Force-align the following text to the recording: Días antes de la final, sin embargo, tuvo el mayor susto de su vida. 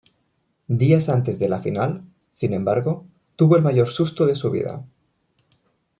Días 0.83 1.09
antes 1.09 1.37
de 1.37 1.47
la 1.47 1.59
final, 1.59 2.03
sin 2.31 2.53
embargo, 2.53 3.05
tuvo 3.35 3.55
el 3.55 3.61
mayor 3.61 3.87
susto 3.87 4.25
de 4.25 4.33
su 4.35 4.49
vida. 4.49 4.83